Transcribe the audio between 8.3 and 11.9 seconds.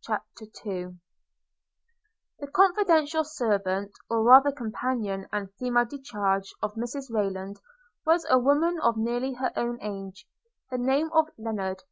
a woman of nearly her own age, of the name of Lennard.